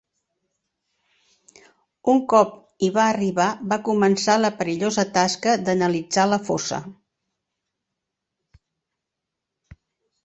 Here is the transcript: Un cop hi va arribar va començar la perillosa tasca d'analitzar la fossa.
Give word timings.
Un 2.13 2.21
cop 2.33 2.55
hi 2.87 2.89
va 2.95 3.05
arribar 3.11 3.47
va 3.73 3.79
començar 3.89 4.39
la 4.39 4.51
perillosa 4.63 5.05
tasca 5.21 5.55
d'analitzar 5.67 6.27
la 6.31 6.43
fossa. 6.49 6.83